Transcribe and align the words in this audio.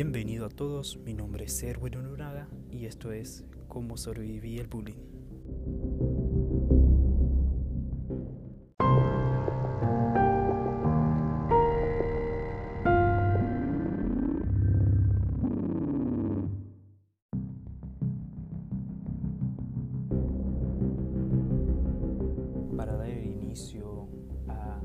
Bienvenido 0.00 0.46
a 0.46 0.48
todos, 0.48 0.96
mi 0.96 1.12
nombre 1.12 1.46
es 1.46 1.60
Erwin 1.60 1.96
Unaga 1.96 2.46
y 2.70 2.86
esto 2.86 3.10
es 3.10 3.44
Cómo 3.66 3.96
sobreviví 3.96 4.56
el 4.58 4.68
bullying. 4.68 4.94
Para 22.76 22.96
dar 22.96 23.10
inicio 23.10 24.06
a 24.46 24.80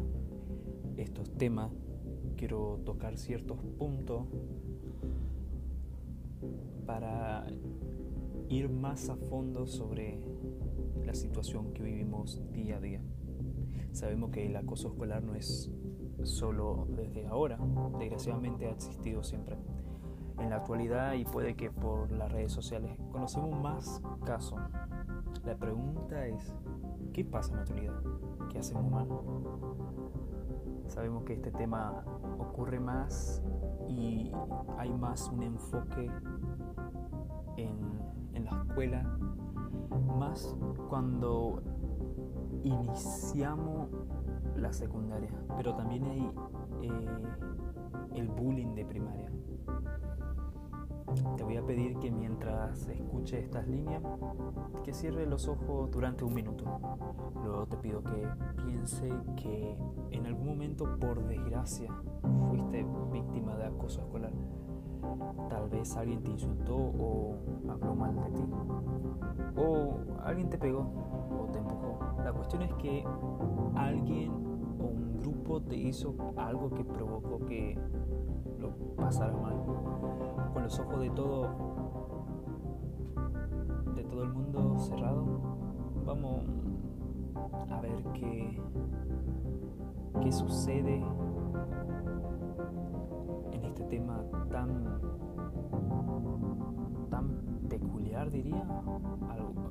estos 0.97 1.31
temas, 1.37 1.71
quiero 2.35 2.81
tocar 2.83 3.15
ciertos 3.19 3.59
puntos 3.77 4.25
para 6.85 7.45
ir 8.49 8.69
más 8.69 9.09
a 9.09 9.15
fondo 9.15 9.65
sobre 9.65 10.19
la 11.05 11.13
situación 11.13 11.73
que 11.73 11.83
vivimos 11.83 12.41
día 12.51 12.77
a 12.77 12.79
día. 12.79 13.01
Sabemos 13.91 14.31
que 14.31 14.45
el 14.45 14.55
acoso 14.55 14.89
escolar 14.89 15.23
no 15.23 15.35
es 15.35 15.71
solo 16.23 16.87
desde 16.89 17.27
ahora, 17.27 17.59
desgraciadamente 17.99 18.67
ha 18.67 18.71
existido 18.71 19.23
siempre. 19.23 19.57
En 20.39 20.49
la 20.49 20.57
actualidad 20.57 21.13
y 21.13 21.25
puede 21.25 21.55
que 21.55 21.69
por 21.69 22.11
las 22.11 22.31
redes 22.31 22.51
sociales 22.51 22.97
conocemos 23.11 23.59
más 23.61 24.01
casos. 24.25 24.59
La 25.45 25.55
pregunta 25.55 26.27
es, 26.27 26.55
¿qué 27.13 27.23
pasa 27.23 27.51
en 27.51 27.57
la 27.57 27.61
actualidad? 27.63 28.01
¿Qué 28.49 28.59
hacemos 28.59 28.89
mal? 28.89 29.07
Sabemos 30.87 31.23
que 31.23 31.33
este 31.33 31.51
tema 31.51 32.03
ocurre 32.39 32.79
más 32.79 33.43
y 33.87 34.31
hay 34.77 34.91
más 34.93 35.29
un 35.29 35.43
enfoque 35.43 36.09
en, 37.57 37.77
en 38.33 38.45
la 38.45 38.63
escuela, 38.67 39.17
más 40.17 40.55
cuando 40.89 41.61
iniciamos 42.63 43.89
la 44.55 44.71
secundaria, 44.71 45.29
pero 45.57 45.75
también 45.75 46.05
hay 46.05 46.31
eh, 46.81 47.23
el 48.15 48.27
bullying 48.29 48.75
de 48.75 48.85
primaria. 48.85 49.31
Te 51.37 51.43
voy 51.43 51.57
a 51.57 51.65
pedir 51.65 51.99
que 51.99 52.09
mientras 52.09 52.87
escuche 52.87 53.39
estas 53.39 53.67
líneas, 53.67 54.01
que 54.83 54.93
cierre 54.93 55.27
los 55.27 55.47
ojos 55.47 55.91
durante 55.91 56.23
un 56.23 56.33
minuto. 56.33 56.65
Luego 57.43 57.67
te 57.67 57.77
pido 57.77 58.03
que 58.03 58.27
piense 58.65 59.11
que 59.35 59.77
en 60.09 60.25
algún 60.25 60.47
momento, 60.47 60.97
por 60.99 61.23
desgracia, 61.27 61.91
fuiste 62.49 62.85
víctima 63.11 63.55
de 63.57 63.65
acoso 63.65 64.01
escolar. 64.01 64.31
Tal 65.49 65.69
vez 65.69 65.95
alguien 65.97 66.21
te 66.23 66.31
insultó 66.31 66.75
o 66.75 67.35
habló 67.69 67.95
mal 67.95 68.15
de 68.15 68.29
ti. 68.31 68.43
O 69.57 69.97
alguien 70.23 70.49
te 70.49 70.57
pegó 70.57 70.79
o 70.79 71.47
te 71.51 71.59
empujó. 71.59 71.99
La 72.23 72.33
cuestión 72.33 72.61
es 72.63 72.73
que 72.75 73.05
alguien 73.75 74.31
o 74.79 74.85
un 74.85 75.19
grupo 75.21 75.61
te 75.61 75.75
hizo 75.75 76.15
algo 76.37 76.69
que 76.71 76.83
provocó 76.83 77.45
que 77.45 77.77
lo 78.59 78.71
pasara 78.95 79.35
mal 79.37 79.61
con 80.53 80.63
los 80.63 80.79
ojos 80.79 80.99
de 80.99 81.09
todo 81.09 81.49
de 83.95 84.03
todo 84.03 84.23
el 84.23 84.33
mundo 84.33 84.79
cerrado 84.79 85.25
vamos 86.05 86.45
a 87.69 87.81
ver 87.81 88.03
qué 88.13 88.61
qué 90.21 90.31
sucede 90.31 91.03
en 93.51 93.63
este 93.63 93.83
tema 93.83 94.23
tan 94.49 94.99
tan 97.09 97.29
peculiar 97.69 98.29
diría 98.29 98.65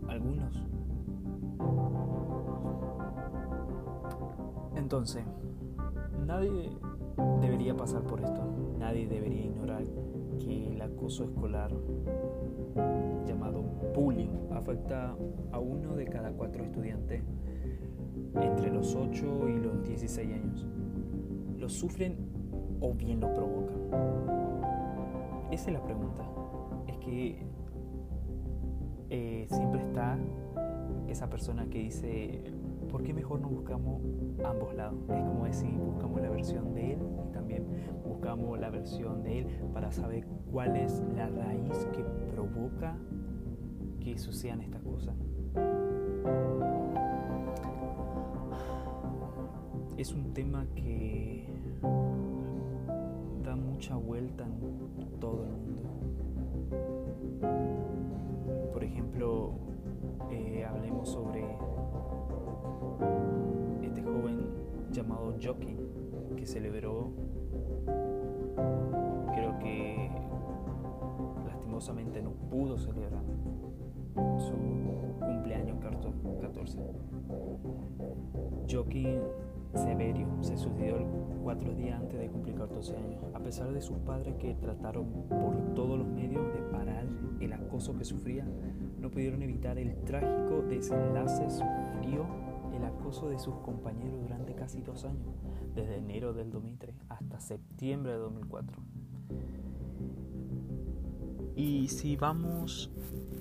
algunos 0.08 0.62
entonces 4.76 5.24
nadie 6.26 6.70
debería 7.40 7.76
pasar 7.76 8.02
por 8.02 8.20
esto 8.20 8.42
nadie 8.78 9.06
debería 9.06 9.46
ignorar 9.46 9.84
que 10.38 10.72
el 10.72 10.82
acoso 10.82 11.24
escolar 11.24 11.70
llamado 13.26 13.62
bullying 13.94 14.50
afecta 14.50 15.16
a 15.52 15.58
uno 15.58 15.94
de 15.94 16.06
cada 16.06 16.32
cuatro 16.32 16.64
estudiantes 16.64 17.22
entre 18.40 18.70
los 18.70 18.94
8 18.94 19.48
y 19.48 19.58
los 19.58 19.82
16 19.84 20.32
años. 20.32 20.66
¿Lo 21.58 21.68
sufren 21.68 22.16
o 22.82 22.92
bien 22.92 23.20
lo 23.20 23.32
provocan? 23.32 23.78
Esa 25.50 25.70
es 25.70 25.72
la 25.72 25.82
pregunta. 25.82 26.24
Es 26.86 26.98
que 26.98 27.38
eh, 29.10 29.46
siempre 29.48 29.80
está 29.82 30.18
esa 31.08 31.28
persona 31.28 31.66
que 31.66 31.78
dice, 31.78 32.42
¿por 32.90 33.02
qué 33.02 33.14
mejor 33.14 33.40
no 33.40 33.48
buscamos 33.48 34.02
ambos 34.44 34.74
lados? 34.74 34.98
Es 35.10 35.24
como 35.24 35.44
decir, 35.44 35.70
buscamos 35.70 36.20
la 36.20 36.30
versión 36.30 36.74
de 36.74 36.94
él 36.94 36.98
y 37.28 37.32
también 37.32 37.66
buscamos 38.04 38.58
la 38.58 38.70
versión 38.70 39.22
de 39.22 39.40
él 39.40 39.46
para 39.72 39.92
saber 39.92 40.26
cuál 40.50 40.76
es 40.76 41.02
la 41.14 41.28
raíz 41.28 41.86
que 41.92 42.02
provoca 42.32 42.96
que 44.00 44.18
sucedan 44.18 44.60
estas 44.62 44.82
cosas. 44.82 45.14
Es 49.96 50.12
un 50.12 50.32
tema 50.32 50.66
que 50.74 51.46
mucha 53.56 53.96
vuelta 53.96 54.44
en 54.44 55.20
todo 55.20 55.44
el 55.44 55.50
mundo. 55.50 55.88
Por 58.72 58.84
ejemplo, 58.84 59.52
eh, 60.30 60.64
hablemos 60.64 61.08
sobre 61.08 61.44
este 63.82 64.02
joven 64.02 64.46
llamado 64.90 65.34
Jockey 65.42 65.76
que 66.36 66.46
celebró, 66.46 67.10
creo 69.34 69.58
que 69.58 70.10
lastimosamente 71.46 72.22
no 72.22 72.30
pudo 72.50 72.78
celebrar 72.78 73.22
su 74.38 74.54
cumpleaños 75.20 75.78
14. 75.80 76.78
Jockey 78.70 79.18
Severio 79.74 80.26
se 80.42 80.56
suicidó 80.58 80.98
cuatro 81.42 81.74
días 81.74 82.00
antes 82.00 82.18
de 82.18 82.28
cumplir 82.28 82.56
14 82.56 82.96
años, 82.96 83.24
a 83.34 83.38
pesar 83.40 83.72
de 83.72 83.80
sus 83.80 83.96
padres 83.98 84.34
que 84.36 84.54
trataron 84.54 85.06
por 85.28 85.74
todos 85.74 85.98
los 85.98 86.06
medios 86.06 86.52
de 86.52 86.60
parar 86.70 87.06
el 87.40 87.52
acoso 87.52 87.96
que 87.96 88.04
sufría, 88.04 88.46
no 89.00 89.10
pudieron 89.10 89.42
evitar 89.42 89.78
el 89.78 89.96
trágico 90.04 90.62
desenlace, 90.68 91.48
sufrió 91.50 92.26
el 92.76 92.84
acoso 92.84 93.28
de 93.28 93.38
sus 93.38 93.54
compañeros 93.56 94.20
durante 94.20 94.54
casi 94.54 94.82
dos 94.82 95.04
años, 95.04 95.34
desde 95.74 95.96
enero 95.96 96.32
del 96.32 96.50
2003 96.50 96.94
hasta 97.08 97.40
septiembre 97.40 98.12
de 98.12 98.18
2004. 98.18 98.82
Y 101.56 101.88
si 101.88 102.16
vamos 102.16 102.92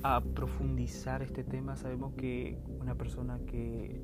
a 0.04 0.22
profundizar 0.22 1.22
este 1.22 1.44
tema, 1.44 1.76
sabemos 1.76 2.14
que 2.14 2.58
una 2.80 2.96
persona 2.96 3.40
que 3.46 4.02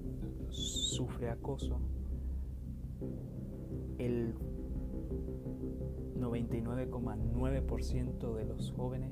sufre 0.50 1.30
acoso 1.30 1.80
el 3.98 4.36
99,9% 6.16 8.36
de 8.36 8.46
los 8.46 8.72
jóvenes 8.72 9.12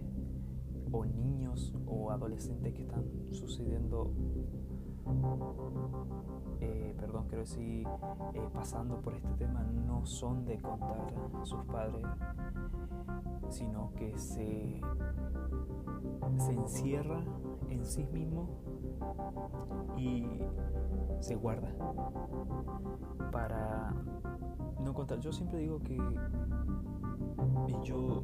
o 0.91 1.05
niños 1.05 1.73
o 1.85 2.11
adolescentes 2.11 2.73
que 2.73 2.81
están 2.83 3.03
sucediendo, 3.31 4.13
eh, 6.61 6.95
perdón, 6.97 7.25
quiero 7.27 7.43
decir, 7.43 7.85
eh, 8.33 8.49
pasando 8.53 9.01
por 9.01 9.13
este 9.13 9.33
tema, 9.33 9.63
no 9.63 10.05
son 10.05 10.45
de 10.45 10.57
contar 10.59 11.13
a 11.41 11.45
sus 11.45 11.65
padres, 11.65 12.05
sino 13.49 13.91
que 13.95 14.17
se, 14.17 14.79
se 16.37 16.53
encierra 16.53 17.21
en 17.69 17.85
sí 17.85 18.05
mismo 18.05 18.47
y 19.97 20.25
se 21.19 21.35
guarda 21.35 21.73
para 23.31 23.93
Yo 25.13 25.31
siempre 25.31 25.59
digo 25.59 25.79
que 25.79 25.97
yo 27.83 28.23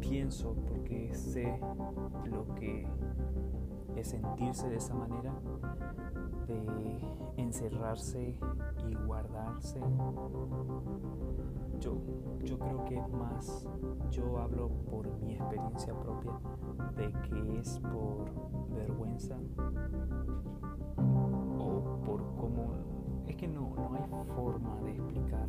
pienso 0.00 0.54
porque 0.66 1.14
sé 1.14 1.60
lo 2.24 2.54
que 2.54 2.88
es 3.96 4.08
sentirse 4.08 4.68
de 4.68 4.76
esa 4.76 4.94
manera, 4.94 5.34
de 6.46 7.00
encerrarse 7.36 8.34
y 8.88 8.94
guardarse. 8.94 9.78
Yo, 11.80 11.98
yo 12.44 12.58
creo 12.58 12.84
que 12.86 12.98
es 12.98 13.08
más, 13.10 13.66
yo 14.10 14.38
hablo 14.38 14.70
por 14.90 15.06
mi 15.20 15.34
experiencia 15.34 15.94
propia, 15.94 16.32
de 16.96 17.12
que 17.28 17.58
es 17.58 17.78
por 17.80 18.24
vergüenza 18.74 19.36
o 21.58 22.00
por 22.04 22.22
cómo 22.36 23.01
no, 23.82 23.94
hay 23.94 24.02
forma 24.34 24.80
de 24.82 24.92
explicar 24.92 25.46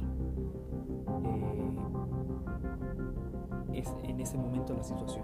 eh, 3.73 3.79
es 3.79 3.95
en 4.03 4.19
ese 4.19 4.37
momento 4.37 4.73
la 4.73 4.83
situación. 4.83 5.23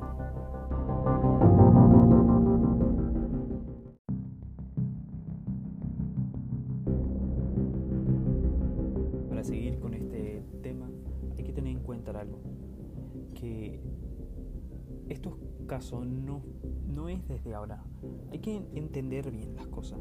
Casos 15.70 16.06
no, 16.06 16.42
no 16.88 17.08
es 17.10 17.26
desde 17.28 17.54
ahora, 17.54 17.84
hay 18.32 18.40
que 18.40 18.56
entender 18.74 19.30
bien 19.32 19.56
las 19.56 19.68
cosas. 19.68 20.00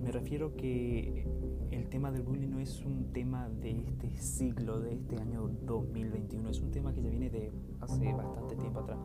Me 0.00 0.12
refiero 0.12 0.54
que 0.56 1.26
el 1.72 1.88
tema 1.88 2.12
del 2.12 2.22
bullying 2.22 2.48
no 2.48 2.60
es 2.60 2.84
un 2.84 3.12
tema 3.12 3.48
de 3.48 3.80
este 3.80 4.16
siglo, 4.16 4.78
de 4.80 4.94
este 4.94 5.16
año 5.20 5.50
2021, 5.62 6.48
es 6.48 6.60
un 6.62 6.70
tema 6.70 6.94
que 6.94 7.02
ya 7.02 7.10
viene 7.10 7.30
de 7.30 7.52
hace 7.80 8.14
bastante 8.14 8.54
tiempo 8.54 8.80
atrás. 8.80 8.98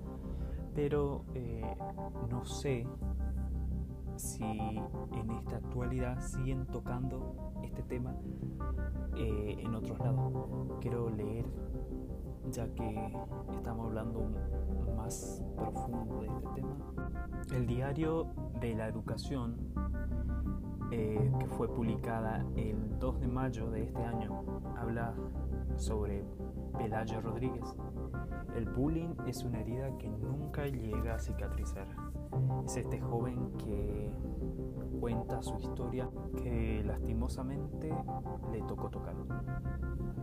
Pero 0.76 1.26
eh, 1.34 1.64
no 2.30 2.46
sé 2.46 2.86
si 4.16 4.44
en 4.44 5.32
esta 5.40 5.58
actualidad 5.58 6.22
siguen 6.22 6.68
tocando 6.68 7.36
este 7.64 7.82
tema 7.82 8.16
eh, 9.18 9.58
en 9.60 9.74
otros 9.74 9.98
lados. 9.98 10.78
Quiero 10.80 11.10
leer, 11.10 11.46
ya 12.52 12.68
que 12.74 13.14
estamos 13.54 13.88
hablando 13.88 14.30
más 14.96 15.42
profundo 15.56 16.22
de 16.22 16.28
este 16.28 16.48
tema. 16.56 16.78
El 17.54 17.68
diario 17.68 18.28
de 18.60 18.76
la 18.76 18.88
educación 18.88 19.58
eh, 20.92 21.32
que 21.40 21.48
fue 21.48 21.68
publicada 21.68 22.46
el 22.56 23.00
2 23.00 23.22
de 23.22 23.28
mayo 23.28 23.72
de 23.72 23.84
este 23.84 24.04
año, 24.04 24.44
habla 24.78 25.16
sobre 25.76 26.24
Pelayo 26.78 27.20
Rodríguez. 27.22 27.76
El 28.56 28.66
bullying 28.66 29.16
es 29.26 29.44
una 29.44 29.62
herida 29.62 29.98
que 29.98 30.08
nunca 30.10 30.68
llega 30.68 31.16
a 31.16 31.20
cicatrizar. 31.20 31.88
Es 32.66 32.78
este 32.78 33.02
joven 33.02 33.52
que 33.58 34.12
cuenta 35.00 35.42
su 35.42 35.58
historia 35.58 36.10
que 36.42 36.84
lastimosamente 36.86 37.92
le 38.52 38.62
tocó 38.62 38.90
tocar. 38.90 39.16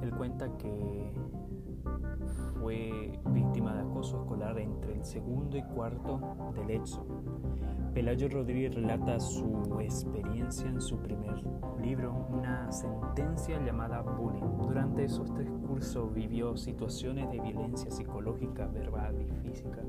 Él 0.03 0.15
cuenta 0.15 0.57
que 0.57 1.13
fue 2.61 3.19
víctima 3.31 3.75
de 3.75 3.81
acoso 3.81 4.21
escolar 4.21 4.59
entre 4.59 4.95
el 4.95 5.05
segundo 5.05 5.57
y 5.57 5.63
cuarto 5.63 6.21
del 6.55 6.71
EXO. 6.71 7.07
Pelayo 7.95 8.29
Rodríguez 8.29 8.75
relata 8.75 9.19
su 9.19 9.81
experiencia 9.81 10.69
en 10.69 10.81
su 10.81 10.99
primer 10.99 11.43
libro, 11.83 12.27
una 12.31 12.71
sentencia 12.71 13.61
llamada 13.65 14.03
Bullying. 14.03 14.59
Durante 14.59 15.05
esos 15.05 15.33
tres 15.35 15.51
cursos 15.67 16.13
vivió 16.13 16.57
situaciones 16.57 17.31
de 17.31 17.41
violencia 17.41 17.91
psicológica, 17.91 18.67
verbal 18.67 19.21
y 19.21 19.49
física. 19.49 19.83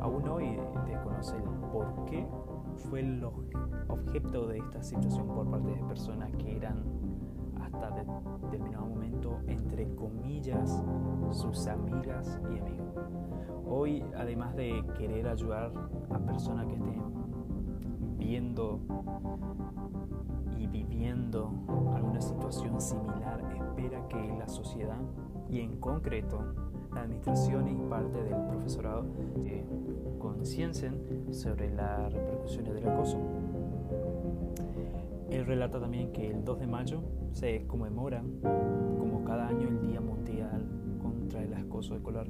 Aún 0.00 0.28
hoy 0.28 0.56
desconoce 0.86 1.36
el 1.36 1.42
por 1.72 2.04
qué 2.04 2.26
fue 2.76 3.00
el 3.00 3.24
objeto 3.88 4.46
de 4.46 4.58
esta 4.58 4.82
situación 4.82 5.26
por 5.28 5.50
parte 5.50 5.70
de 5.70 5.82
personas 5.84 6.30
que 6.36 6.56
eran 6.56 6.84
hasta 7.84 8.04
determinado 8.42 8.86
momento, 8.86 9.40
entre 9.46 9.94
comillas, 9.94 10.82
sus 11.30 11.66
amigas 11.66 12.40
y 12.44 12.58
amigos. 12.58 12.94
Hoy, 13.68 14.04
además 14.16 14.54
de 14.56 14.84
querer 14.96 15.28
ayudar 15.28 15.72
a 16.10 16.18
personas 16.18 16.66
que 16.66 16.74
estén 16.74 17.02
viendo 18.18 18.80
y 20.56 20.66
viviendo 20.66 21.52
alguna 21.94 22.20
situación 22.20 22.80
similar, 22.80 23.40
espera 23.56 24.06
que 24.08 24.36
la 24.38 24.48
sociedad 24.48 25.00
y 25.48 25.60
en 25.60 25.76
concreto 25.78 26.38
la 26.94 27.02
administración 27.02 27.68
y 27.68 27.74
parte 27.90 28.22
del 28.22 28.40
profesorado 28.46 29.04
eh, 29.44 29.64
conciencien 30.18 31.34
sobre 31.34 31.70
las 31.70 32.12
repercusiones 32.12 32.74
del 32.74 32.88
acoso. 32.88 33.18
Él 35.30 35.44
relata 35.44 35.80
también 35.80 36.12
que 36.12 36.30
el 36.30 36.44
2 36.44 36.60
de 36.60 36.66
mayo 36.66 37.02
se 37.32 37.66
conmemora, 37.66 38.22
como 38.98 39.24
cada 39.24 39.48
año, 39.48 39.68
el 39.68 39.80
Día 39.80 40.00
Mundial 40.00 40.64
contra 41.02 41.42
el 41.42 41.52
Acoso 41.54 41.96
Escolar, 41.96 42.26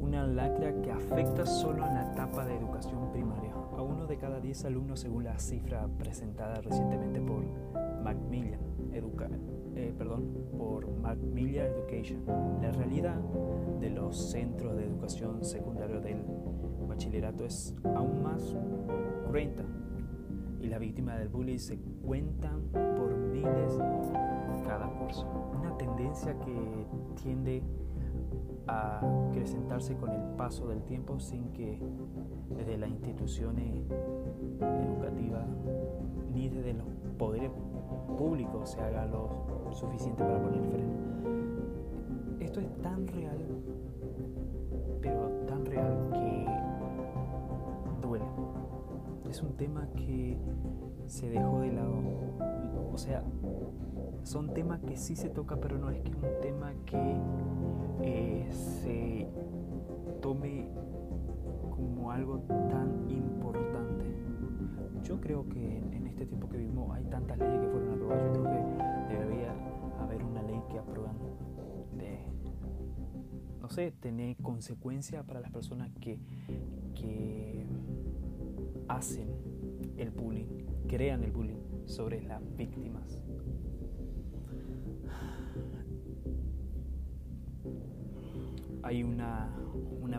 una 0.00 0.26
lacra 0.26 0.74
que 0.82 0.90
afecta 0.90 1.46
solo 1.46 1.86
en 1.86 1.94
la 1.94 2.12
etapa 2.12 2.44
de 2.44 2.56
educación 2.56 3.10
primaria, 3.10 3.52
a 3.76 3.82
uno 3.82 4.06
de 4.06 4.18
cada 4.18 4.40
10 4.40 4.66
alumnos 4.66 5.00
según 5.00 5.24
la 5.24 5.38
cifra 5.38 5.88
presentada 5.98 6.60
recientemente 6.60 7.20
por 7.20 7.44
Macmillan, 8.02 8.60
Educa 8.92 9.28
eh, 9.74 9.92
perdón, 9.96 10.24
por 10.56 10.88
Macmillan 10.88 11.66
Education. 11.66 12.22
La 12.62 12.72
realidad 12.72 13.16
de 13.80 13.90
los 13.90 14.30
centros 14.30 14.74
de 14.74 14.84
educación 14.84 15.44
secundaria 15.44 16.00
del 16.00 16.22
bachillerato 16.88 17.44
es 17.44 17.74
aún 17.94 18.22
más 18.22 18.56
cruenta 19.28 19.64
y 20.60 20.68
las 20.68 20.80
víctimas 20.80 21.18
del 21.18 21.28
bullying 21.28 21.58
se 21.58 21.78
cuentan 22.04 22.62
por 22.72 23.14
miles 23.16 23.78
cada 24.66 24.88
curso. 24.98 25.26
Una 25.58 25.76
tendencia 25.76 26.38
que 26.40 26.86
tiende 27.22 27.62
a 28.66 29.00
acrecentarse 29.28 29.96
con 29.96 30.10
el 30.10 30.22
paso 30.36 30.68
del 30.68 30.82
tiempo 30.82 31.18
sin 31.20 31.52
que 31.52 31.78
desde 32.56 32.76
las 32.78 32.90
instituciones 32.90 33.84
educativas 34.60 35.46
ni 36.32 36.48
desde 36.48 36.74
los 36.74 36.86
poderes 37.16 37.50
públicos 38.18 38.70
se 38.70 38.80
haga 38.80 39.06
lo 39.06 39.70
suficiente 39.72 40.24
para 40.24 40.42
poner 40.42 40.62
freno. 40.64 40.92
Esto 42.40 42.60
es 42.60 42.82
tan 42.82 43.06
real, 43.06 43.38
pero 45.00 45.28
tan 45.46 45.64
real 45.64 46.10
que 46.12 46.25
Es 49.36 49.42
un 49.42 49.54
tema 49.54 49.86
que 49.94 50.38
se 51.04 51.28
dejó 51.28 51.60
de 51.60 51.70
lado. 51.70 52.00
O 52.90 52.96
sea, 52.96 53.22
son 54.22 54.54
temas 54.54 54.80
que 54.80 54.96
sí 54.96 55.14
se 55.14 55.28
toca, 55.28 55.56
pero 55.56 55.76
no 55.76 55.90
es 55.90 56.00
que 56.00 56.08
es 56.08 56.16
un 56.16 56.40
tema 56.40 56.72
que 56.86 57.20
eh, 58.00 58.48
se 58.50 59.28
tome 60.22 60.70
como 61.68 62.10
algo 62.12 62.38
tan 62.48 63.10
importante. 63.10 64.06
Yo 65.02 65.20
creo 65.20 65.46
que 65.50 65.80
en, 65.80 66.06
este 66.06 66.24
tiempo 66.24 66.48
que 66.48 66.56
vivimos 66.56 66.96
hay 66.96 67.04
tantas 67.04 67.36
leyes 67.36 67.60
que 67.60 67.68
fueron 67.68 67.92
aprobadas. 67.92 68.34
Yo 68.34 68.42
creo 68.42 68.66
que 68.66 69.14
debería 69.18 69.54
haber 70.00 70.24
una 70.24 70.40
ley 70.44 70.62
que 70.70 70.78
aprueban 70.78 71.18
de, 71.98 72.20
no 73.60 73.68
sé, 73.68 73.92
tener 74.00 74.38
consecuencias 74.38 75.26
para 75.26 75.40
las 75.40 75.50
personas 75.50 75.90
que, 76.00 76.18
que 76.94 77.66
hacen 78.88 79.28
el 79.96 80.10
bullying, 80.10 80.66
crean 80.88 81.24
el 81.24 81.32
bullying 81.32 81.86
sobre 81.86 82.22
las 82.22 82.42
víctimas. 82.56 83.20
hay 88.86 89.02
una, 89.02 89.52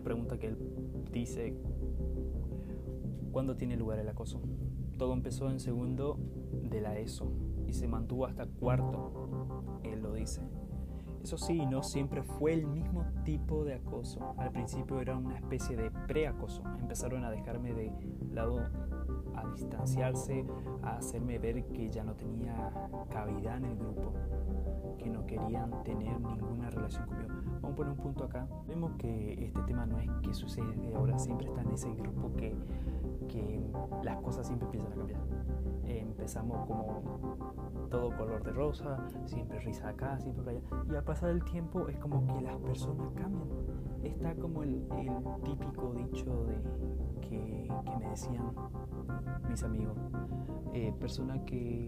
pregunta 0.03 0.37
que 0.37 0.47
él 0.47 0.57
dice, 1.11 1.57
¿cuándo 3.31 3.55
tiene 3.55 3.77
lugar 3.77 3.99
el 3.99 4.09
acoso? 4.09 4.41
Todo 4.97 5.13
empezó 5.13 5.49
en 5.49 5.59
segundo 5.59 6.19
de 6.69 6.81
la 6.81 6.97
ESO 6.99 7.31
y 7.65 7.73
se 7.73 7.87
mantuvo 7.87 8.25
hasta 8.25 8.45
cuarto, 8.45 9.79
él 9.83 10.01
lo 10.01 10.13
dice. 10.13 10.41
Eso 11.23 11.37
sí, 11.37 11.65
no 11.65 11.83
siempre 11.83 12.23
fue 12.23 12.53
el 12.53 12.65
mismo 12.65 13.05
tipo 13.23 13.63
de 13.65 13.75
acoso. 13.75 14.35
Al 14.37 14.51
principio 14.51 14.99
era 15.01 15.17
una 15.17 15.35
especie 15.35 15.75
de 15.75 15.91
preacoso. 16.07 16.63
Empezaron 16.79 17.23
a 17.23 17.31
dejarme 17.31 17.73
de 17.73 17.91
lado, 18.31 18.59
a 19.35 19.47
distanciarse, 19.53 20.45
a 20.83 20.97
hacerme 20.97 21.39
ver 21.39 21.65
que 21.67 21.89
ya 21.89 22.03
no 22.03 22.15
tenía 22.15 22.71
cavidad 23.09 23.57
en 23.57 23.65
el 23.65 23.77
grupo, 23.77 24.13
que 24.97 25.09
no 25.09 25.25
querían 25.25 25.83
tener 25.83 26.19
ninguna 26.19 26.69
relación 26.69 27.07
conmigo. 27.07 27.33
Vamos 27.61 27.71
a 27.71 27.75
poner 27.75 27.91
un 27.91 27.97
punto 27.97 28.23
acá. 28.23 28.47
Vemos 28.67 28.91
que 28.97 29.45
este 29.45 29.61
tema 29.63 29.85
no 29.85 29.99
es 29.99 30.09
que 30.21 30.33
sucede 30.33 30.75
de 30.75 30.95
ahora, 30.95 31.17
siempre 31.19 31.47
está 31.47 31.61
en 31.61 31.71
ese 31.71 31.93
grupo 31.93 32.31
que, 32.35 32.55
que 33.27 33.61
las 34.03 34.17
cosas 34.21 34.47
siempre 34.47 34.67
empiezan 34.67 34.93
a 34.93 34.95
cambiar. 34.95 35.21
Empezamos 35.87 36.65
como 36.67 37.01
todo 37.89 38.15
color 38.17 38.43
de 38.43 38.51
rosa, 38.51 38.97
siempre 39.25 39.59
risa 39.59 39.89
acá, 39.89 40.19
siempre 40.19 40.43
para 40.43 40.57
allá. 40.57 40.91
Y 40.91 40.95
al 40.95 41.03
pasar 41.03 41.29
el 41.29 41.43
tiempo 41.43 41.87
es 41.87 41.97
como 41.97 42.25
que 42.27 42.41
las 42.41 42.57
personas 42.57 43.11
cambian. 43.13 43.47
Está 44.03 44.35
como 44.35 44.63
el, 44.63 44.87
típico 45.43 45.93
dicho 45.93 46.45
de 46.45 46.61
que, 47.21 47.71
que, 47.85 47.97
me 47.97 48.09
decían 48.09 48.53
mis 49.49 49.63
amigos. 49.63 49.97
Eh, 50.73 50.93
personas 50.99 51.39
que 51.45 51.87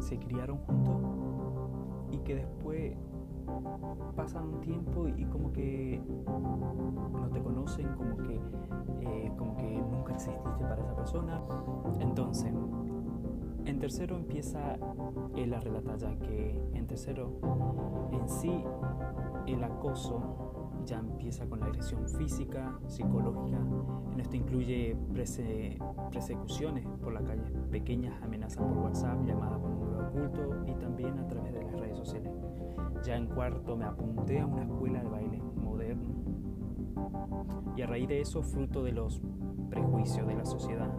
se 0.00 0.18
criaron 0.18 0.58
juntos 0.58 0.96
y 2.10 2.18
que 2.18 2.36
después 2.36 2.96
pasan 4.16 4.48
un 4.48 4.60
tiempo 4.60 5.08
y 5.08 5.24
como 5.26 5.52
que 5.52 6.02
no 6.26 7.28
te 7.32 7.40
conocen, 7.40 7.88
como 7.94 8.16
que, 8.16 8.40
eh, 9.00 9.32
como 9.36 9.56
que 9.56 9.82
nunca 9.90 10.14
exististe 10.14 10.64
para 10.64 10.82
esa 10.82 10.94
persona. 10.94 11.40
Entonces, 12.00 12.52
en 13.68 13.78
tercero 13.78 14.16
empieza 14.16 14.78
el 15.36 15.52
a 15.52 15.60
ya 15.96 16.18
que 16.20 16.58
en 16.72 16.86
tercero 16.86 17.38
en 18.12 18.28
sí 18.28 18.64
el 19.46 19.62
acoso 19.62 20.70
ya 20.86 20.98
empieza 20.98 21.46
con 21.46 21.60
la 21.60 21.66
agresión 21.66 22.08
física, 22.08 22.78
psicológica. 22.86 23.58
En 24.12 24.20
esto 24.20 24.36
incluye 24.36 24.96
persecuciones 26.10 26.86
por 27.02 27.12
la 27.12 27.22
calle, 27.22 27.44
pequeñas 27.70 28.22
amenazas 28.22 28.58
por 28.58 28.78
WhatsApp, 28.78 29.22
llamadas 29.26 29.58
por 29.58 29.70
número 29.70 30.08
oculto 30.08 30.64
y 30.66 30.74
también 30.76 31.18
a 31.18 31.28
través 31.28 31.52
de 31.52 31.62
las 31.62 31.78
redes 31.78 31.98
sociales. 31.98 32.32
Ya 33.04 33.16
en 33.16 33.26
cuarto 33.26 33.76
me 33.76 33.84
apunté 33.84 34.40
a 34.40 34.46
una 34.46 34.64
escuela 34.64 35.02
de 35.02 35.08
baile 35.08 35.42
moderno. 35.62 36.08
Y 37.76 37.82
a 37.82 37.86
raíz 37.86 38.08
de 38.08 38.22
eso, 38.22 38.42
fruto 38.42 38.82
de 38.82 38.92
los 38.92 39.20
prejuicios 39.68 40.26
de 40.26 40.34
la 40.34 40.46
sociedad 40.46 40.90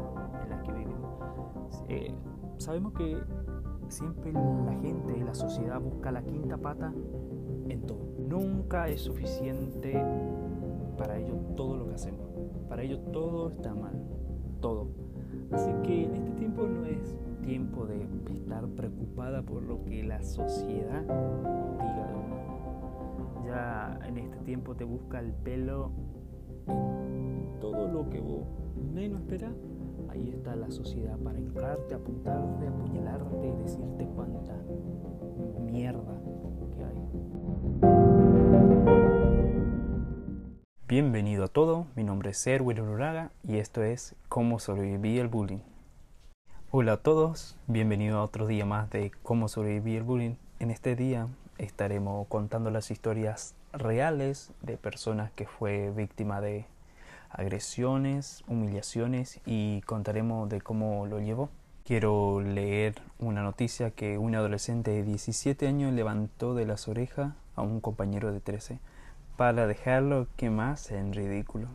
en 0.43 0.49
la 0.49 0.61
que 0.61 0.71
vivimos, 0.71 1.83
eh, 1.89 2.15
sabemos 2.59 2.93
que 2.93 3.17
siempre 3.87 4.31
la 4.31 4.73
gente, 4.81 5.23
la 5.25 5.33
sociedad 5.33 5.79
busca 5.81 6.11
la 6.11 6.21
quinta 6.21 6.57
pata 6.57 6.93
en 7.67 7.81
todo. 7.87 7.99
Nunca 8.27 8.87
es 8.87 9.01
suficiente 9.01 9.93
para 10.97 11.17
ello 11.17 11.35
todo 11.55 11.77
lo 11.77 11.87
que 11.87 11.95
hacemos. 11.95 12.27
Para 12.67 12.83
ello 12.83 12.99
todo 12.99 13.49
está 13.49 13.73
mal. 13.73 13.93
Todo. 14.61 14.89
Así 15.51 15.71
que 15.83 16.03
en 16.03 16.15
este 16.15 16.31
tiempo 16.31 16.67
no 16.67 16.85
es 16.85 17.17
tiempo 17.41 17.85
de 17.85 18.07
estar 18.31 18.67
preocupada 18.67 19.41
por 19.41 19.63
lo 19.63 19.83
que 19.85 20.03
la 20.03 20.21
sociedad 20.21 21.01
diga. 21.01 22.07
Ya 23.45 23.99
en 24.05 24.17
este 24.17 24.37
tiempo 24.39 24.75
te 24.75 24.83
busca 24.83 25.19
el 25.19 25.33
pelo 25.33 25.91
todo 27.59 27.87
lo 27.87 28.09
que 28.09 28.19
vos 28.19 28.43
menos 28.93 29.21
esperas. 29.21 29.53
Ahí 30.11 30.31
está 30.35 30.55
la 30.55 30.71
sociedad 30.71 31.17
para 31.19 31.39
hincarte, 31.39 31.93
apuntarte, 31.93 32.67
apuñalarte 32.67 33.47
y 33.47 33.63
decirte 33.63 34.07
cuánta 34.15 34.53
mierda 35.59 36.19
que 36.75 36.83
hay. 36.83 37.09
Bienvenido 40.87 41.43
a 41.43 41.47
todo, 41.47 41.85
mi 41.95 42.03
nombre 42.03 42.31
es 42.31 42.47
Erwin 42.47 42.79
Uraga 42.79 43.29
y 43.47 43.57
esto 43.57 43.83
es 43.83 44.15
Cómo 44.29 44.57
sobreviví 44.57 45.19
el 45.19 45.27
bullying. 45.27 45.59
Hola 46.71 46.93
a 46.93 46.97
todos, 46.97 47.55
bienvenido 47.67 48.17
a 48.17 48.23
otro 48.23 48.47
día 48.47 48.65
más 48.65 48.89
de 48.89 49.11
Cómo 49.21 49.47
sobreviví 49.47 49.95
el 49.95 50.03
bullying. 50.03 50.35
En 50.57 50.71
este 50.71 50.95
día 50.95 51.27
estaremos 51.59 52.27
contando 52.29 52.71
las 52.71 52.89
historias 52.89 53.53
reales 53.73 54.51
de 54.63 54.77
personas 54.77 55.31
que 55.33 55.45
fue 55.45 55.91
víctima 55.91 56.41
de 56.41 56.65
agresiones, 57.29 58.43
humillaciones 58.47 59.39
y 59.45 59.81
contaremos 59.81 60.49
de 60.49 60.61
cómo 60.61 61.05
lo 61.07 61.19
llevó. 61.19 61.49
Quiero 61.85 62.41
leer 62.41 63.01
una 63.17 63.41
noticia 63.41 63.91
que 63.91 64.17
un 64.17 64.35
adolescente 64.35 64.91
de 64.91 65.03
17 65.03 65.67
años 65.67 65.93
levantó 65.93 66.53
de 66.53 66.65
las 66.65 66.87
orejas 66.87 67.33
a 67.55 67.61
un 67.61 67.81
compañero 67.81 68.31
de 68.31 68.39
13 68.41 68.79
para 69.37 69.67
dejarlo 69.67 70.27
que 70.35 70.49
más 70.49 70.91
en 70.91 71.13
ridículo. 71.13 71.67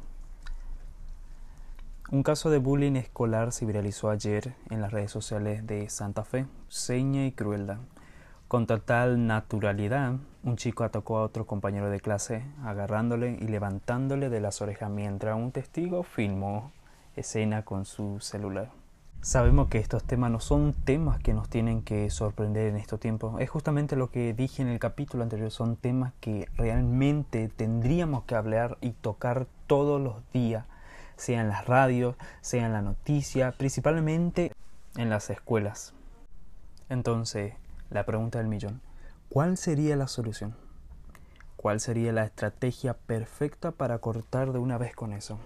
Un 2.11 2.23
caso 2.23 2.51
de 2.51 2.59
bullying 2.59 2.97
escolar 2.97 3.51
se 3.51 3.65
viralizó 3.65 4.11
ayer 4.11 4.55
en 4.71 4.81
las 4.83 4.93
redes 4.93 5.11
sociales 5.11 5.67
de 5.67 5.89
Santa 5.89 6.23
Fe, 6.23 6.47
seña 6.69 7.25
y 7.27 7.33
crueldad. 7.33 7.79
Con 8.47 8.67
total 8.67 9.27
naturalidad, 9.27 10.19
un 10.45 10.57
chico 10.57 10.85
atacó 10.85 11.19
a 11.19 11.23
otro 11.23 11.47
compañero 11.47 11.89
de 11.91 12.01
clase, 12.01 12.45
agarrándole 12.63 13.39
y 13.41 13.49
levantándole 13.49 14.29
de 14.29 14.41
las 14.41 14.61
orejas 14.61 14.91
mientras 14.91 15.37
un 15.37 15.53
testigo 15.53 16.03
filmó 16.03 16.71
escena 17.17 17.65
con 17.65 17.85
su 17.87 18.21
celular. 18.21 18.71
Sabemos 19.23 19.69
que 19.69 19.79
estos 19.79 20.05
temas 20.05 20.31
no 20.31 20.39
son 20.39 20.75
temas 20.75 21.19
que 21.19 21.33
nos 21.33 21.49
tienen 21.49 21.81
que 21.81 22.11
sorprender 22.11 22.67
en 22.67 22.77
estos 22.77 23.01
tiempos. 23.01 23.41
Es 23.41 23.49
justamente 23.49 23.97
lo 23.97 24.11
que 24.11 24.35
dije 24.35 24.61
en 24.61 24.69
el 24.69 24.79
capítulo 24.79 25.23
anterior. 25.23 25.51
Son 25.51 25.77
temas 25.77 26.13
que 26.21 26.47
realmente 26.57 27.49
tendríamos 27.49 28.25
que 28.25 28.35
hablar 28.35 28.77
y 28.83 28.91
tocar 28.91 29.47
todos 29.67 29.99
los 29.99 30.17
días, 30.35 30.67
sea 31.17 31.41
en 31.41 31.49
las 31.49 31.67
radios, 31.67 32.17
sea 32.43 32.67
en 32.67 32.75
la 32.75 32.83
noticia, 32.83 33.53
principalmente 33.53 34.53
en 34.99 35.09
las 35.09 35.31
escuelas. 35.31 35.95
Entonces, 36.91 37.55
la 37.89 38.05
pregunta 38.05 38.37
del 38.39 38.49
millón. 38.49 38.83
¿Cuál 39.35 39.57
sería 39.57 39.97
la 39.97 40.07
solución? 40.07 40.55
¿Cuál 41.57 41.81
sería 41.81 42.13
la 42.13 42.23
estrategia 42.23 42.95
perfecta 42.95 43.73
para 43.73 43.99
cortar 43.99 44.53
de 44.53 44.61
una 44.61 44.79
vez 44.79 44.95
con 44.95 45.13
eso? 45.13 45.41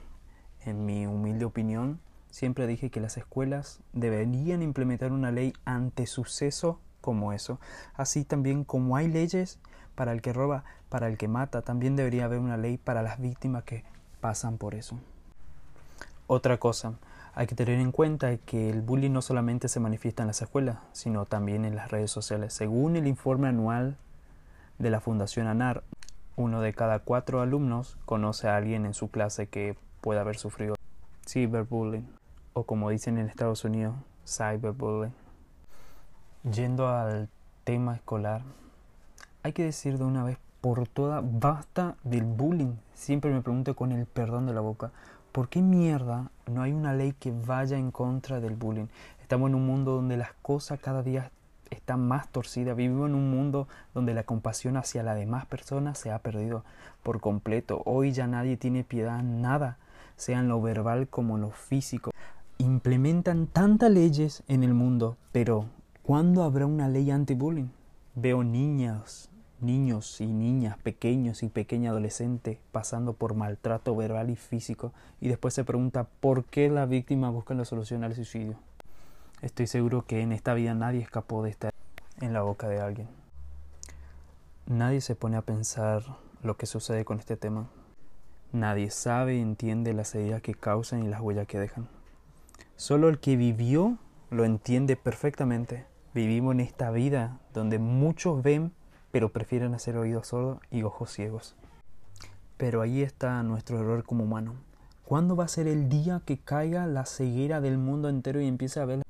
En 0.67 0.85
mi 0.85 1.07
humilde 1.07 1.47
opinión, 1.47 1.99
Siempre 2.31 2.67
dije 2.67 2.91
que 2.91 3.01
las 3.01 3.17
escuelas 3.17 3.81
deberían 3.95 4.63
implementar 4.63 5.13
una 5.13 5.33
ley 5.33 5.55
ante 5.65 6.07
suceso 6.07 6.79
como 7.01 7.33
eso. 7.33 7.59
Así 7.95 8.25
también 8.25 8.65
como 8.65 8.97
hay 8.97 9.09
leyes 9.09 9.59
para 9.95 10.13
el 10.13 10.21
que 10.21 10.35
roba, 10.35 10.65
para 10.91 11.09
el 11.09 11.17
que 11.17 11.27
mata, 11.27 11.63
también 11.63 11.97
debería 11.97 12.27
haber 12.27 12.41
una 12.41 12.59
ley 12.59 12.77
para 12.77 13.03
las 13.03 13.19
víctimas 13.19 13.65
que 13.65 13.85
pasan 14.21 14.59
por 14.59 14.75
eso. 14.75 14.99
Otra 16.27 16.59
cosa, 16.59 16.99
hay 17.35 17.47
que 17.47 17.55
tener 17.55 17.79
en 17.79 17.93
cuenta 17.93 18.37
que 18.37 18.71
el 18.71 18.83
bullying 18.83 19.13
no 19.13 19.23
solamente 19.23 19.69
se 19.69 19.81
manifiesta 19.81 20.23
en 20.23 20.29
las 20.29 20.43
escuelas, 20.43 20.79
sino 20.93 21.27
también 21.27 21.65
en 21.65 21.77
las 21.77 21.91
redes 21.91 22.11
sociales. 22.11 22.53
Según 22.53 22.97
el 22.97 23.07
informe 23.07 23.49
anual 23.49 23.97
de 24.79 24.91
la 24.91 25.01
Fundación 25.01 25.47
ANAR, 25.47 25.83
uno 26.37 26.61
de 26.61 26.73
cada 26.73 27.01
cuatro 27.01 27.41
alumnos 27.41 27.97
conoce 28.05 28.49
a 28.49 28.57
alguien 28.57 28.87
en 28.87 28.95
su 28.95 29.11
clase 29.11 29.49
que 29.49 29.77
pueda 30.01 30.21
haber 30.21 30.37
sufrido 30.37 30.77
cyberbullying 31.27 32.09
o 32.53 32.65
como 32.65 32.91
dicen 32.91 33.19
en 33.19 33.29
Estados 33.29 33.65
Unidos, 33.65 33.95
cyberbullying. 34.27 35.13
Yendo 36.53 36.89
al 36.89 37.29
tema 37.65 37.95
escolar, 37.95 38.43
hay 39.43 39.53
que 39.53 39.65
decir 39.65 39.99
de 39.99 40.05
una 40.05 40.25
vez 40.25 40.39
por 40.61 40.89
todas, 40.89 41.23
basta 41.25 41.97
del 42.05 42.25
bullying. 42.25 42.75
Siempre 42.95 43.33
me 43.33 43.43
pregunto 43.43 43.77
con 43.77 43.93
el 43.93 44.07
perdón 44.07 44.47
de 44.47 44.55
la 44.55 44.61
boca, 44.61 44.91
¿por 45.33 45.49
qué 45.49 45.63
mierda 45.63 46.31
no 46.47 46.63
hay 46.63 46.73
una 46.73 46.93
ley 46.95 47.15
que 47.19 47.33
vaya 47.33 47.79
en 47.79 47.91
contra 47.91 48.41
del 48.41 48.57
bullying? 48.57 48.87
Estamos 49.21 49.49
en 49.49 49.55
un 49.55 49.67
mundo 49.67 49.97
donde 49.97 50.17
las 50.17 50.33
cosas 50.43 50.81
cada 50.81 51.03
día 51.03 51.31
están 51.71 52.07
más 52.07 52.29
torcidas. 52.29 52.77
Vivimos 52.77 53.09
en 53.09 53.15
un 53.15 53.31
mundo 53.31 53.69
donde 53.95 54.15
la 54.15 54.23
compasión 54.23 54.77
hacia 54.77 55.03
las 55.03 55.17
demás 55.17 55.47
personas 55.47 55.99
se 55.99 56.11
ha 56.11 56.19
perdido 56.19 56.65
por 57.03 57.21
completo. 57.21 57.83
Hoy 57.85 58.13
ya 58.13 58.27
nadie 58.27 58.57
tiene 58.57 58.85
piedad, 58.85 59.23
nada, 59.23 59.79
sea 60.17 60.41
en 60.41 60.49
lo 60.49 60.61
verbal 60.61 61.09
como 61.09 61.37
en 61.37 61.43
lo 61.43 61.51
físico 61.51 62.11
implementan 62.59 63.47
tantas 63.47 63.91
leyes 63.91 64.43
en 64.49 64.65
el 64.65 64.75
mundo, 64.75 65.17
pero 65.33 65.67
¿cuándo 66.03 66.43
habrá 66.43 66.67
una 66.67 66.89
ley 66.89 67.11
anti-bullying? 67.11 67.69
Veo 68.17 68.43
niñas, 68.43 69.31
niños 69.61 70.21
y 70.21 70.27
niñas, 70.27 70.79
pequeños 70.79 71.43
y 71.43 71.49
pequeñas 71.49 71.91
adolescentes 71.91 72.59
pasando 72.73 73.13
por 73.13 73.35
maltrato 73.35 73.95
verbal 73.97 74.31
y 74.31 74.37
físico 74.37 74.93
y 75.21 75.29
después 75.29 75.55
se 75.55 75.65
pregunta 75.65 76.07
por 76.21 76.45
qué 76.45 76.69
la 76.69 76.87
víctima 76.87 77.31
busca 77.31 77.55
la 77.55 77.65
solución 77.65 78.05
al 78.05 78.15
suicidio. 78.15 78.57
Estoy 79.43 79.67
seguro 79.67 80.05
que 80.05 80.21
en 80.21 80.33
esta 80.33 80.55
vida 80.55 80.75
nadie 80.75 81.01
escapó 81.01 81.43
de 81.43 81.51
estar 81.51 81.73
en 82.21 82.33
la 82.33 82.43
boca 82.43 82.69
de 82.69 82.81
alguien. 82.81 83.09
Nadie 84.67 85.01
se 85.01 85.15
pone 85.15 85.37
a 85.37 85.43
pensar 85.43 86.03
lo 86.43 86.57
que 86.57 86.67
sucede 86.67 87.05
con 87.05 87.19
este 87.19 87.37
tema. 87.37 87.69
Nadie 88.53 88.91
sabe 88.91 89.37
y 89.37 89.41
entiende 89.41 89.93
las 89.93 90.15
heridas 90.15 90.43
que 90.43 90.55
causan 90.55 91.05
y 91.05 91.09
las 91.09 91.21
huellas 91.21 91.47
que 91.47 91.59
dejan. 91.59 91.89
Solo 92.77 93.09
el 93.09 93.19
que 93.19 93.37
vivió 93.37 93.99
lo 94.31 94.45
entiende 94.45 94.97
perfectamente. 94.97 95.87
Vivimos 96.15 96.55
en 96.55 96.61
esta 96.61 96.91
vida 96.91 97.39
donde 97.55 97.79
muchos 97.79 98.43
ven, 98.43 98.73
pero 99.11 99.31
prefieren 99.31 99.75
hacer 99.75 99.97
oídos 99.97 100.29
sordos 100.29 100.59
y 100.71 100.83
ojos 100.83 101.13
ciegos. 101.13 101.55
Pero 102.57 102.83
ahí 102.83 103.03
está 103.03 103.43
nuestro 103.43 103.79
error 103.81 104.05
como 104.05 104.25
humano. 104.25 104.55
¿Cuándo 105.05 105.37
va 105.37 105.45
a 105.45 105.49
ser 105.49 105.69
el 105.69 105.89
día 105.89 106.21
que 106.27 106.39
caiga 106.39 106.87
la 106.87 107.07
ceguera 107.07 107.61
del 107.61 107.79
mundo 107.79 108.09
entero 108.09 108.41
y 108.41 108.47
empiece 108.47 108.81
a 108.81 108.85
ver 108.85 109.03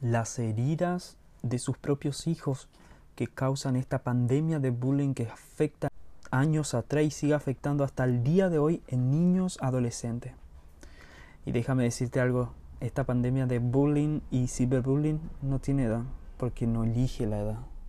las 0.00 0.38
heridas 0.38 1.16
de 1.42 1.58
sus 1.58 1.78
propios 1.78 2.26
hijos 2.26 2.68
que 3.14 3.26
causan 3.26 3.76
esta 3.76 4.00
pandemia 4.00 4.58
de 4.58 4.70
bullying 4.70 5.14
que 5.14 5.28
afecta 5.28 5.88
años 6.30 6.74
atrás 6.74 7.04
y 7.04 7.10
sigue 7.10 7.34
afectando 7.34 7.84
hasta 7.84 8.04
el 8.04 8.22
día 8.22 8.50
de 8.50 8.58
hoy 8.58 8.82
en 8.88 9.10
niños 9.10 9.56
adolescentes? 9.62 10.32
Y 11.46 11.52
déjame 11.52 11.84
decirte 11.84 12.20
algo, 12.20 12.52
esta 12.80 13.04
pandemia 13.04 13.46
de 13.46 13.60
bullying 13.60 14.20
y 14.30 14.48
ciberbullying 14.48 15.20
no 15.40 15.60
tiene 15.60 15.84
edad, 15.84 16.02
porque 16.36 16.66
no 16.66 16.84
elige 16.84 17.26
la 17.26 17.38
edad. 17.38 17.58